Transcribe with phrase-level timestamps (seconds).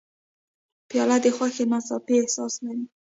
[0.89, 2.85] پیاله د خوښۍ ناڅاپي احساس لري.